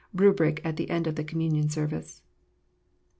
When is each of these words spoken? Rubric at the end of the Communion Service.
Rubric 0.15 0.61
at 0.63 0.77
the 0.77 0.89
end 0.89 1.05
of 1.05 1.15
the 1.15 1.23
Communion 1.23 1.69
Service. 1.69 2.23